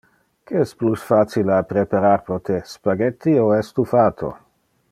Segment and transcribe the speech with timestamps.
[0.51, 4.37] Que es plus facile a preparar pro te, spaghetti o estufato?